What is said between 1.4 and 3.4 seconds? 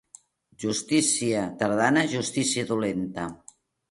tardana, justícia dolenta.